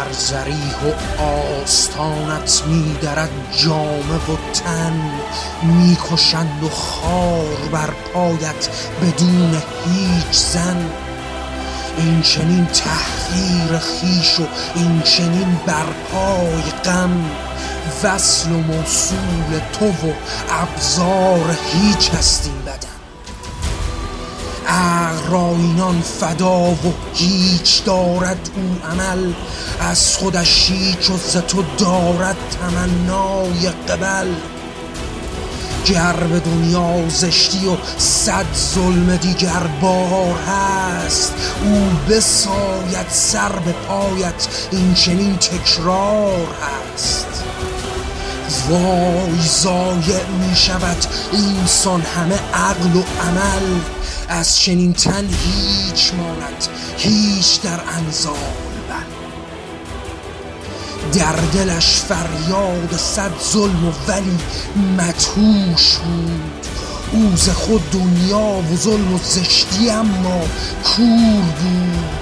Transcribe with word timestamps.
در 0.00 0.12
زریح 0.12 0.76
و 0.84 1.22
آستانت 1.22 2.62
میدرد 2.66 3.30
جامه 3.56 4.14
و 4.14 4.36
تن. 4.54 5.10
می‌کشند 5.62 6.64
و 6.64 6.68
خار 6.68 7.56
بر 7.72 7.90
پایت 8.14 8.68
بدون 9.02 9.62
هیچ 9.84 10.36
زن. 10.36 10.90
این 11.96 12.22
چنین 12.22 12.66
تحقیر 12.66 13.78
خیش 13.78 14.40
و 14.40 14.46
این 14.74 15.02
چنین 15.02 15.58
برپای 15.66 16.62
غم. 16.84 17.30
وصل 18.04 18.52
و 18.52 18.58
موصول 18.58 19.60
تو 19.72 19.86
و 19.86 20.12
ابزار 20.50 21.56
هیچ 21.72 22.10
هستیم 22.10 22.62
بدن. 22.66 22.89
عقل 24.70 25.30
را 25.30 25.48
اینان 25.48 26.00
فدا 26.00 26.60
و 26.60 26.94
هیچ 27.14 27.84
دارد 27.84 28.50
او 28.56 28.90
عمل. 28.90 29.32
از 29.80 30.16
خودش 30.16 30.70
هیچ 30.70 31.10
و 31.10 31.40
تو 31.40 31.64
دارد 31.78 32.36
تمنای 32.60 33.68
قبل. 33.88 34.28
گر 35.86 36.12
به 36.12 36.40
دنیا 36.40 37.08
زشتی 37.08 37.66
و 37.68 37.76
صد 37.98 38.46
ظلم 38.74 39.16
دیگر 39.16 39.66
بار 39.80 40.34
هست. 40.48 41.34
او 41.64 41.90
بساید 42.08 43.06
سر 43.08 43.52
به 43.52 43.72
پایت 43.72 44.48
این 44.70 44.94
چنین 44.94 45.36
تکرار 45.36 46.46
هست. 46.62 47.26
وای 48.68 49.40
زایع 49.48 50.26
می 50.40 50.56
شود 50.56 51.06
اینسان 51.32 52.00
همه 52.00 52.40
عقل 52.54 52.96
و 52.96 53.02
عمل. 53.28 53.80
از 54.30 54.58
چنین 54.58 54.92
تن 54.92 55.28
هیچ 55.28 56.12
ماند 56.14 56.66
هیچ 56.98 57.60
در 57.60 57.80
انزال 57.96 58.34
بل 58.88 59.20
در 61.18 61.32
دلش 61.32 61.86
فریاد 61.86 62.96
صد 62.96 63.30
ظلم 63.52 63.88
و 63.88 63.92
ولی 64.08 64.38
مدهوش 64.98 65.96
بود. 65.96 66.66
او 67.12 67.36
ز 67.36 67.48
خود 67.48 67.90
دنیا 67.90 68.62
و 68.72 68.76
ظلم 68.76 69.14
و 69.14 69.18
زشتی 69.18 69.90
اما 69.90 70.40
کور 70.84 71.42
بود. 71.60 72.20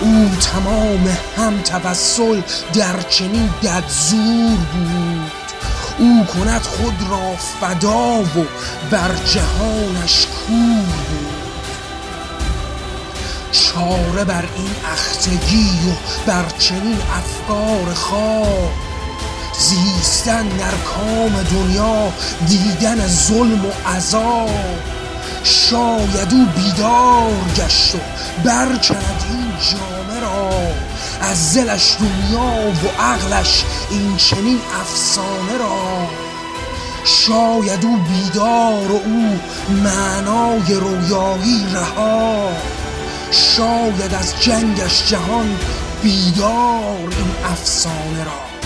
او 0.00 0.30
تمام 0.40 1.16
هم 1.36 1.62
توسل 1.62 2.40
در 2.74 3.02
چنین 3.02 3.50
ددزور 3.62 4.56
بود. 4.56 5.47
او 5.98 6.26
کند 6.26 6.62
خود 6.62 6.94
را 7.10 7.36
فدا 7.36 8.20
و 8.20 8.46
بر 8.90 9.10
جهانش 9.24 10.26
کور 10.26 10.84
بود 11.08 11.38
چاره 13.52 14.24
بر 14.24 14.44
این 14.56 14.70
اختگی 14.92 15.68
و 15.68 15.92
بر 16.26 16.44
چنین 16.58 16.98
افکار 17.18 17.94
خواب. 17.94 18.72
زیستن 19.58 20.48
در 20.48 20.74
کام 20.94 21.42
دنیا 21.42 22.12
دیدن 22.46 23.06
ظلم 23.06 23.66
و 23.66 23.88
عذاب. 23.96 24.50
شاید 25.44 26.32
او 26.34 26.44
بیدار 26.56 27.32
گشت 27.56 27.94
و 27.94 27.98
برکند 28.44 29.24
این 29.30 29.52
جامه 29.70 30.20
را. 30.20 30.50
از 31.20 31.52
زلش 31.52 31.96
دنیا 32.00 32.70
و 32.70 33.02
عقلش 33.02 33.64
این 33.90 34.16
چنین 34.16 34.60
افسانه 34.80 35.58
را. 35.58 36.06
شاید 37.04 37.84
او 37.84 37.96
بیدار 37.96 38.92
و 38.92 39.00
او 39.04 39.40
معنای 39.84 40.74
رویایی 40.74 41.66
رها. 41.74 42.48
شاید 43.30 44.14
از 44.14 44.34
جنگش 44.40 45.08
جهان 45.08 45.56
بیدار 46.02 46.98
این 47.00 47.34
افسانه 47.44 48.24
را. 48.24 48.57